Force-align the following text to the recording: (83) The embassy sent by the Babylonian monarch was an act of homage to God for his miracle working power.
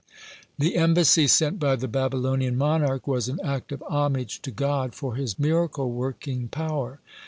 (83) 0.57 0.57
The 0.69 0.75
embassy 0.77 1.27
sent 1.27 1.59
by 1.59 1.75
the 1.75 1.87
Babylonian 1.87 2.57
monarch 2.57 3.05
was 3.05 3.29
an 3.29 3.39
act 3.43 3.71
of 3.71 3.83
homage 3.87 4.41
to 4.41 4.49
God 4.49 4.95
for 4.95 5.13
his 5.13 5.37
miracle 5.37 5.91
working 5.91 6.47
power. 6.47 6.99